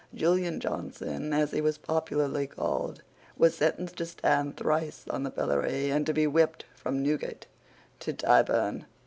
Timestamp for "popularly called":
1.77-3.03